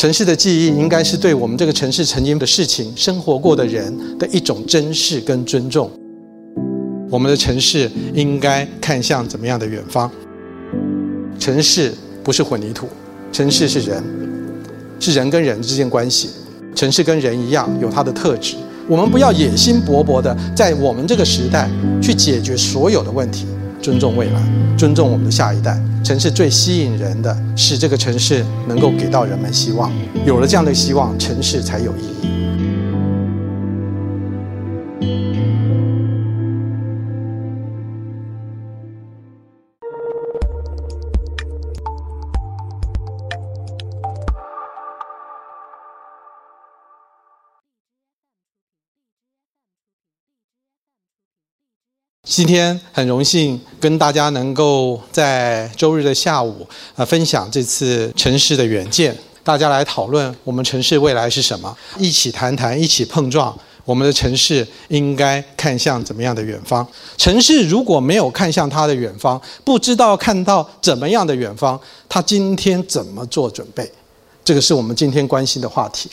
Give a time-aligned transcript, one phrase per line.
[0.00, 5.90] 城市的记忆应该是对我们这个城市曾经的事情、生活过的人的一种珍视跟尊重。
[7.10, 10.10] 我们的城市应该看向怎么样的远方？
[11.38, 11.92] 城市
[12.24, 12.88] 不是混凝土，
[13.30, 14.02] 城市是人，
[14.98, 16.30] 是人跟人之间关系。
[16.74, 18.56] 城市跟人一样有它的特质。
[18.88, 21.68] 我们不要野心勃勃的在我们这个时代
[22.00, 23.44] 去解决所有的问题。
[23.82, 24.40] 尊重未来，
[24.76, 25.80] 尊重我们的下一代。
[26.02, 29.90] 城市最吸引人的是这个城市能够给到人们希望，
[30.26, 32.49] 有了这样的希望，城市才有意义。
[52.30, 59.12] 今天很荣幸跟大家能够在周日的下午啊分享这次城市的远见，
[59.42, 63.52] 大家来讨论我们城市未来是什么，一起谈谈，一起碰撞，
[63.84, 66.86] 我们的城市应该看向怎么样的远方？
[67.16, 73.90] 城市如果没有看向它的远方，不知道看到怎么样的远方，它今天怎么做准备？
[74.44, 76.08] 这个是我们今天关心的话题。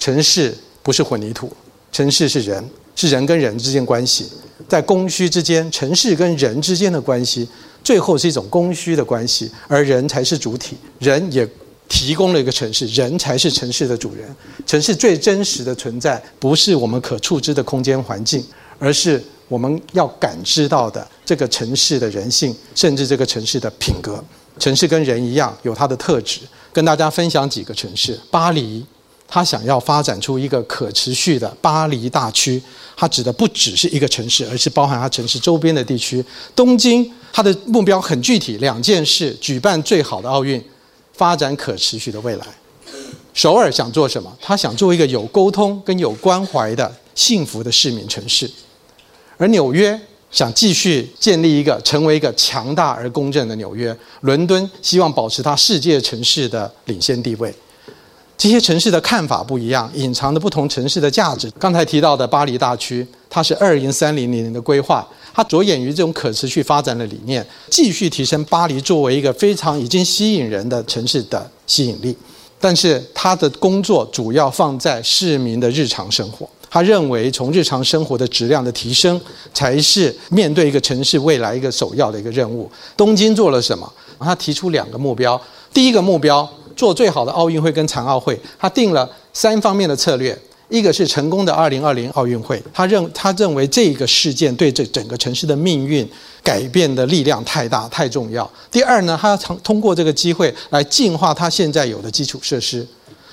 [0.00, 1.52] 城市不是混凝土，
[1.92, 2.68] 城市是人。
[3.00, 4.26] 是人跟人之间关系，
[4.68, 7.48] 在供需之间，城市跟人之间的关系，
[7.82, 11.48] 最后是一种供需的关系，而人才是主体，人也
[11.88, 14.28] 提供了一个城市，人才是城市的主人。
[14.66, 18.44] 城市最真实的存在，不是我们可触知的空间环境，
[18.78, 24.22] 而是我们要感知到的这个城市的人性，甚至这个城市的品格。
[24.58, 28.84] 城市跟人一样有它的特质，跟大家分享几个城市，巴黎。
[29.30, 32.60] 他想要发展出一个可持续的巴黎大区，
[32.96, 36.22] 它指的不只是一个城市，而是包含它城市周边的地区。
[36.56, 40.62] 东京，它的目标很具体，两件事：举办最好的奥运，
[41.12, 42.46] 发展可持续的未来。
[43.32, 44.36] 首尔想做什么？
[44.42, 48.50] 他想做一个有沟通跟有关怀的幸福的市民城市。
[49.36, 49.98] 而纽约
[50.32, 53.96] 想继续建立一个成为一个强大而公正的纽约。
[54.22, 57.54] 伦敦希望保持它世界城市的领先地位。
[58.40, 61.50] 这些城市的看法不一样，隐藏的不同城市的价值。
[61.58, 72.16] 刚才提到的巴黎大区，它是二零三零年的规划，它着眼于这种可持续发展的理念，继续提升巴黎作为一个非常已经吸引人的城市的吸引力。
[72.58, 76.48] 但是，他的工作主要放在市民的日常生活。
[76.70, 79.20] 他认为，从日常生活的质量的提升，
[79.52, 82.70] 才是面对一个城市未来一个首要的一个任务。
[82.96, 83.92] 东京做了什么？
[84.18, 85.38] 他提出两个目标，
[85.74, 86.48] 第一个目标。
[86.80, 90.34] 做最好的奥运会跟残奥会，他定了三方面的策略。
[90.70, 96.08] 一个是成功的二零二零奥运会，他认他认为这个事件对这整个城市的命运
[96.42, 98.50] 改变的力量太大太重要。
[98.70, 102.86] 第二呢，他要通通过这个机会来净化他现在有的基础设施。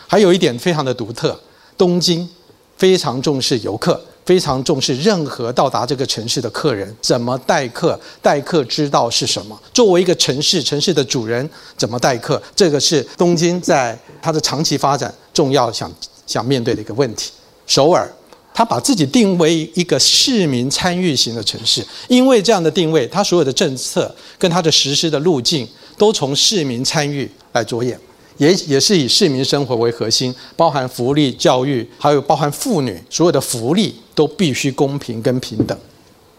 [0.07, 1.39] 还有一点非常的独特，
[1.77, 2.27] 东京
[2.75, 4.01] 非常重视游客。
[4.27, 9.57] 非常重视任何到达这个城市的客人怎么待客，待客之道是什么？
[9.73, 12.41] 作为一个城市，城市的主人怎么待客？
[12.53, 15.89] 这个是东京在它的长期发展重要想
[16.25, 17.31] 想面对的一个问题。
[17.65, 18.05] 首尔，
[18.53, 25.65] 他把自己定为一个市民参与型的城市，因为这样的定位，它所有的政策跟它的实施的路径
[25.97, 27.97] 都从市民参与来着眼。
[28.37, 35.77] 也也是以市民生活为核心，包含福利、教育，还有包含妇女所有的福利都必须公平跟平等。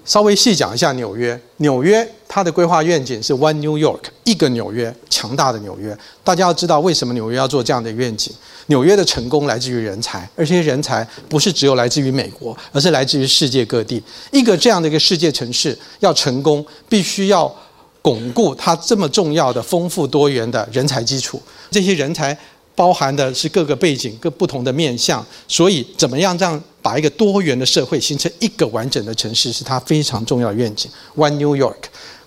[0.05, 5.97] 稍微细讲一下纽约，纽约它的规划愿景是 One New York，一个纽约，强大的纽约。
[6.25, 8.35] 大家要知道为什么纽约要做这样的愿景？
[8.67, 14.03] 纽约的成功来自于人才，而这些人才不是只有来自于美国，而是来自于世界各地。
[14.33, 17.55] 一个这样的一个世界城市要成功，必须要。
[18.01, 22.35] 巩固它这么重要的丰富多元的人才基础，这些人才
[22.79, 30.89] 包含的是各个背景、各不同的面向，所以怎么样让把一个多元的社会形成一个完整的城市，是它非常重要的愿景。
[31.17, 31.75] One New York，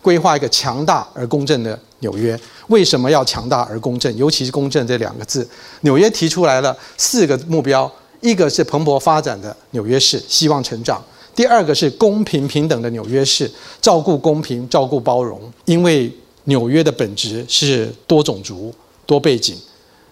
[0.02, 2.38] 规划一个强大而公正的纽约。
[2.68, 4.14] 为什么要强大而公正？
[4.18, 5.48] 尤其是公正这两个字，
[5.84, 7.90] 纽约提出来了四个目标：
[8.20, 11.02] 一个是蓬勃发展的纽约市，希望成长。
[11.34, 13.50] 第二个是公平平等的纽约市，
[13.82, 16.12] 照顾公平，照顾包容，因为
[16.44, 18.74] 纽约的本质是多种族、
[19.06, 19.56] 多背景、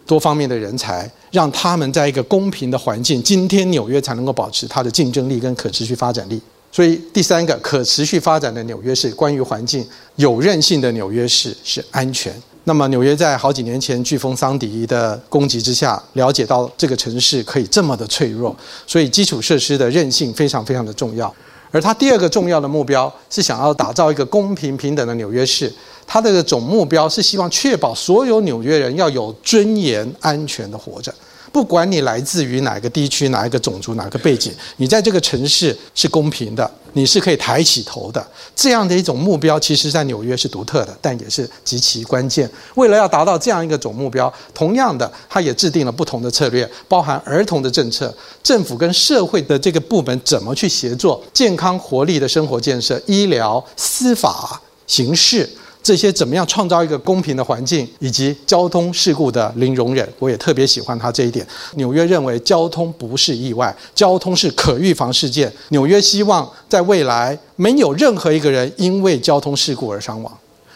[0.10, 6.42] 多方面的人才，让他们在一个公平的环境，今天纽约才能够保持它的竞争力跟可持续发展力。
[6.72, 9.86] 所以第三个可持续发展的纽约市，关于环境
[10.16, 12.34] 有韧性的纽约市是安全。
[12.64, 18.56] 那么纽约在好几年前飓风桑迪的攻击之下，了解到这个城市可以这么的脆弱，
[18.88, 21.32] 所以基础设施的韧性非常非常的重要。
[21.72, 25.72] 而它第二个重要的目标是想要打造一个公平平等的纽约市，
[26.12, 31.14] 它的总目标是希望确保所有纽约人要有尊严、安全的活着。
[31.52, 38.26] 不管你来自于哪个地区、哪一个种族、哪个背景，你在这个城市是公平的，你是可以抬起头的。
[38.56, 42.50] 这样的一种目标，其实在纽约是独特的，但也是极其关键。
[42.76, 55.48] 为了要达到这样一个总目标，同样的，它也制定了不同的策略，包含儿童的政策、政府跟社会的这个部门怎么去协作、健康活力的生活建设、医疗、司法、刑事。
[55.90, 61.44] 这些怎么样创造一个公平的环境，以及交通事故的零容忍，我也特别喜欢他这一点。
[61.78, 65.52] 纽约认为交通不是意外，交通是可预防事件。
[65.70, 70.32] 纽约希望在未来没有任何一个人因为交通事故而伤亡。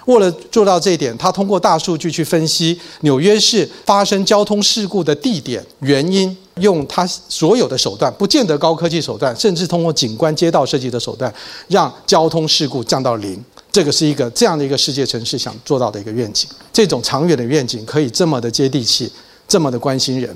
[0.06, 11.32] 为了做到这一点，他通过大数据去分析纽约市发生交通事故的地点、原因，用他所有的手段，不见得高科技手段，甚至通过景观街道设计的手段，
[11.68, 13.40] 让交通事故降到零。
[13.74, 19.12] 这个是一个这样的一个世界城市想做到的一个愿景，这种长远的愿景可以这么的接地气，
[19.48, 20.32] 这么的关心人。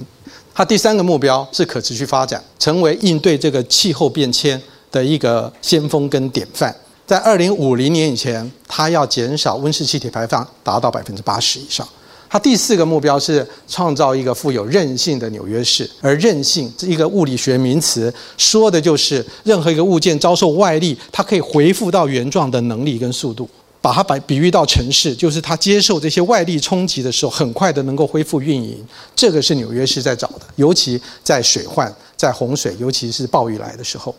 [0.55, 4.59] 它第三个目标是可持续发展，成为应对这个气候变迁
[4.91, 6.75] 的一个先锋跟典范。
[7.05, 11.87] 在二零五零年以前，它要减少温室气体排放达到百分之八十以上。
[12.29, 23.50] 它第四个目标是创造一个富有韧性的纽约市，而韧性这一个物理学名词，说的就是任何一个物件遭受外力，它可以恢复到原状的能力跟速度。
[23.79, 28.85] 把它比比喻到城市，就是它接受这些外力冲击的时候，很快的能够恢复运营。
[29.15, 34.13] 这个是纽约市在找的，尤其在水患、在洪水，尤其是暴雨来的时候。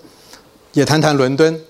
[0.73, 1.61] 也谈谈伦敦，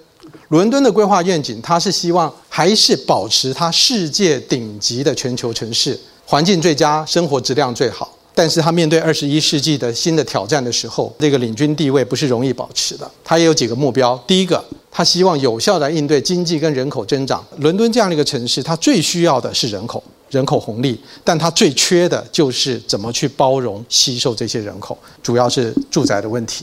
[0.49, 5.99] 伦敦的规划愿景，它是希望还是保持它世界顶级的全球城市。
[6.31, 13.11] 环境最佳，生活质量最好，但是他面对二十一世纪的新的挑战的时候，这个领军地位不是容易保持的。
[13.25, 17.43] 他也有几个目标，第一个，他希望有效的应对经济跟人口增长。
[17.61, 26.63] 伦敦这样的一个城市，它最需要的是人口，人口红利，但它最缺的就是怎么去包容、吸收这些人口，主要是住宅的问题。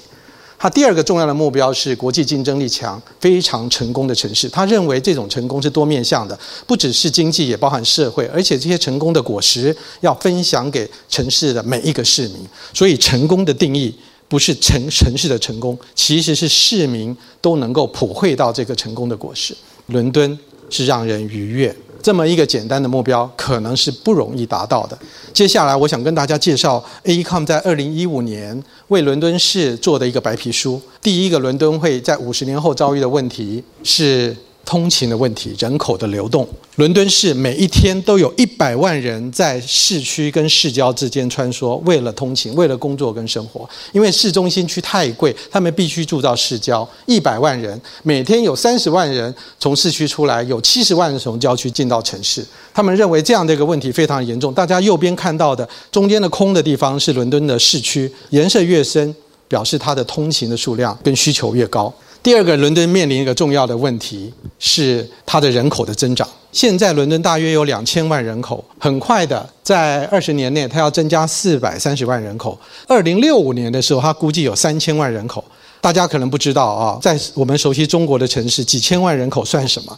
[0.66, 4.50] 他第二个重要的目标是国际竞争力强、非常成功的城市。
[4.50, 6.36] 他认为这种成功是多面向的，
[6.66, 12.38] 不只是经济，也包含社会，而且这些成功的果实要分享给城市的每一个市民。
[12.74, 13.94] 所以，成功的定义
[14.28, 19.56] 不是城城市的成功，其实是市民都能够普惠到这个成功的果实。
[19.90, 20.36] 伦敦
[20.72, 21.76] 是让人愉悦。
[22.06, 24.96] 这么一个简单的目标，可能是不容易达到的。
[25.34, 30.80] 接下来，我想跟大家介绍 AECOM 在二零一五年为伦敦市做的一个白皮书。
[31.02, 34.38] 第一个伦敦会在五十年后遭遇的问题是。
[34.66, 36.48] 通勤的问题，人口的流动。
[36.76, 43.70] 伦敦市每一天都有一百万人在市区跟市郊之间穿梭，为了通勤，为了工作跟生活。
[43.94, 46.86] 因为市中心区太贵，他们必须住到市郊。
[47.06, 52.46] 一百万人每天有三十万人从市区出来，有七十万人从郊区进到城市。
[52.74, 54.54] 他们认为这样的一个问题非常严重。
[54.54, 59.16] 大家右边看到的中间的空的地方是伦敦的市区，颜色越深，
[59.48, 61.94] 表示它的通勤的数量跟需求越高。
[62.26, 66.28] 第二个，伦敦面临一个重要的问题是它的人口的增长。
[66.52, 72.58] 现在伦敦大约有两千万人口，很快的，在二十年内，它要增加四百三十万人口。
[72.88, 75.46] 二零六五年的时候，它估计有三千万人口。
[75.80, 79.96] 大家可能不知道啊，在我们熟悉中国的城市，几千万人口算什么？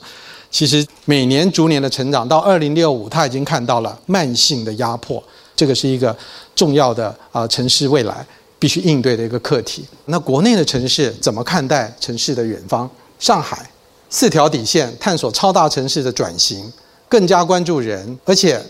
[0.51, 5.23] 其实每年逐年的成长，到二零六五，它已经看到了慢性的压迫。
[5.55, 6.13] 这个是一个
[6.53, 8.27] 重要的啊城市未来。
[8.59, 9.85] 必须应对的一个课题。
[10.05, 12.89] 那国内的城市怎么看待城市的远方？
[13.19, 13.69] 上海
[14.09, 16.71] 四条底线探索超大城市的转型，
[17.09, 18.61] 更加关注人，而且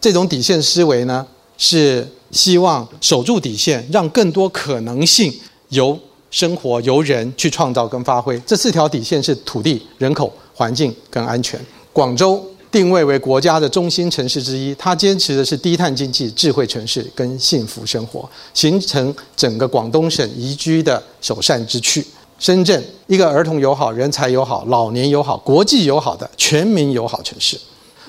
[0.00, 5.32] 这种底线思维呢，是希望守住底线，让更多可能性
[5.70, 5.98] 由
[6.30, 8.38] 生活由人去创造跟发挥。
[8.40, 11.60] 这四条底线是土地、人口、环境跟安全。
[11.92, 12.44] 广州。
[12.70, 22.04] 定位为国家的中心城市之一，它坚持的是低碳经济、智慧城市跟幸福生活，形成整个广东省宜居的首善之区。
[22.38, 27.58] 深圳一个儿童友好、人才友好、老年友好、国际友好的全民友好城市。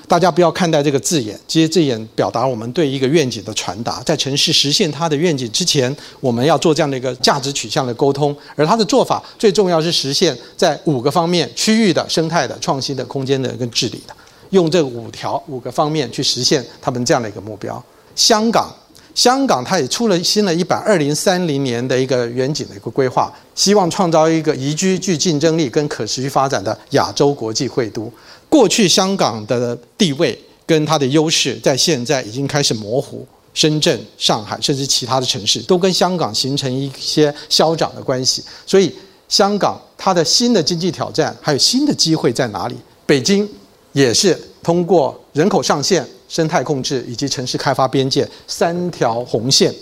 [0.06, 4.02] 大家不要看待这个字眼，其实字眼表达我们对一个愿景的传达。
[4.04, 14.16] 在城市实现它的愿景之前，我们要做这样的一个价值取向的沟通，而它的做法最重要是实现在五个方面：区域的、生态的、创新的、空间的跟治理的。
[14.52, 17.84] 用这五条五个方面去实现他们这样的一个目标。
[18.16, 18.74] 香港，
[19.14, 28.12] 香港它也出了新的一版二零三零年的一个远景的一个规划，希望创造一个宜居、具竞争力跟可持续发展的亚洲国际会都。
[28.50, 33.28] 过去香港的地位跟它的优势，在现在已经开始模糊。
[33.54, 38.44] 深圳、上海甚至其他的城市都跟香港形成一些消长的关系。
[38.68, 38.94] 所以，
[39.28, 42.76] 香港它的新的经济挑战还有新的机会在哪里？
[43.06, 43.50] 北京。
[43.98, 49.74] 也是通过人口上限、生态控制以及城市开发边界三条红线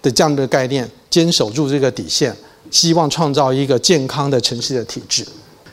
[0.00, 2.34] 的这样的概念，坚守住这个底线，
[2.70, 5.22] 希望创造一个健康的城市的体制。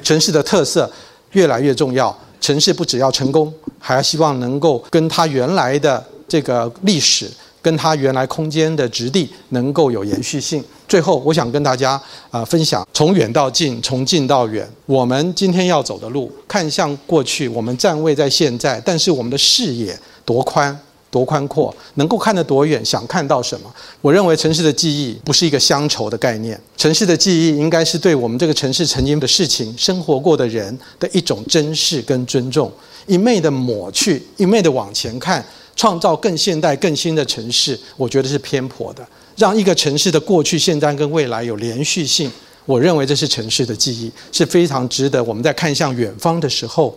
[0.03, 0.91] 城市的特色
[1.31, 7.31] 越来越重要，城市不只要成功，还要希望能够跟它原来的这个历史。
[7.62, 10.63] 跟它原来空间的质地能够有延续性。
[10.89, 20.75] 最后，我想跟大家啊分享，从远到近，从近到远，我们今天要走的路，看向过去，我们站位在现在，但是我们的视野多宽、
[21.12, 23.72] 多宽阔，能够看得多远，想看到什么？
[24.01, 32.72] 我认为城市的记忆不是一个乡愁的概念，城市的记忆应该是对我们这个城市曾经的事情、生活过的人的一种珍视跟尊重，
[33.05, 35.46] 一昧的抹去，一昧的往前看。
[35.75, 39.08] 创造更现代、更新的城市，我觉得是偏颇的。
[39.39, 42.29] 让一个城市的过去、现在跟未来有连续性，
[42.65, 46.93] 我认为这是城市的记忆，是非常值得我们在看向远方的时候，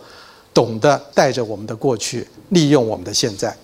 [0.53, 3.55] 懂得带着我们的过去，利用我们的现在。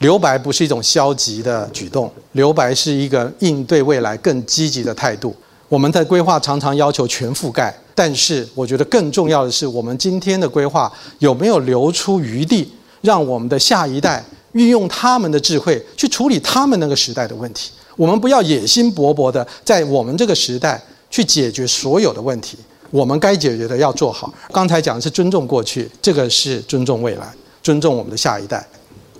[0.00, 5.34] 留白不是一种消极的举动，留白是一个应对未来更积极的态度。
[5.70, 12.70] 我们的规划常常要求全覆盖，但是我觉得更重要的是，我们今天的规划有没有留出余地？
[13.00, 17.70] 让我们的下一代运用他们的智慧去处理他们那个时代的问题。
[17.96, 22.58] 我们不要野心勃勃的在我们这个时代去解决所有的问题。
[22.90, 24.32] 我们该解决的要做好。
[24.52, 27.32] 刚才讲的是尊重过去，这个是尊重未来，
[27.62, 28.64] 尊重我们的下一代。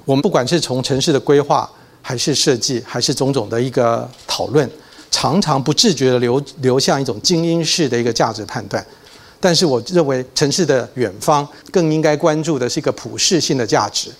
[0.04, 1.68] 我们不管是从城市的规划，
[2.00, 4.68] 还是设计，还是种种的一个讨论，
[5.10, 8.84] 常常不自觉的流流向一种精英式的一个价值判断。
[9.40, 14.10] 但是我认为，城市的远方更应该关注的是一个普世性的价值，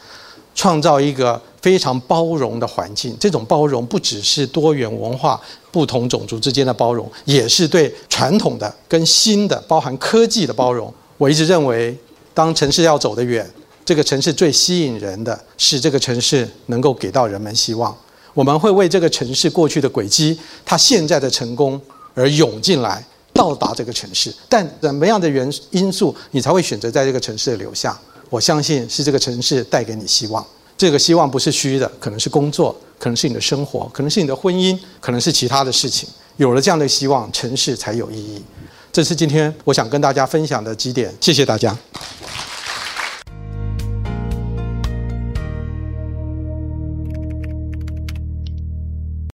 [0.55, 3.17] 创造一个非常包容的环境。
[3.19, 10.93] 这种包容不只是多元文化、不同种族之间的包容，也是对传统的跟新的、包含科技的包容。
[11.19, 11.97] 我一直认为，
[12.33, 13.49] 当城市要走得远，
[13.85, 17.97] 这个城市最吸引人的是这个城市能够给到人们希望。
[18.33, 21.81] 我们会为这个城市过去的轨迹、它现在的成功
[22.15, 23.05] 而涌进来。
[23.35, 27.99] 到达这个城市，但怎么样的原因素，你才会选择在这个城市留下？
[28.35, 30.45] 我相信是这个城市带给你希望。
[30.77, 36.09] 这个希望不是虚的，可能是工作，可能是你的生活，可能是你的婚姻，可能是其他的事情。
[36.37, 38.43] 有了这样的希望，城市才有意义。
[38.93, 41.15] 这是今天我想跟大家分享的几点。
[41.21, 41.79] 谢谢大家。